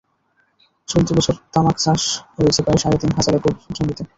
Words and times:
চলতি 0.87 1.11
বছর 1.17 1.35
তামাক 1.53 1.77
চাষ 1.77 2.01
হয়েছে 2.35 2.61
প্রায় 2.65 2.79
সাড়ে 2.83 2.97
তিন 3.01 3.11
হাজার 3.17 3.33
একর 3.35 3.53
জমিতে। 3.75 4.03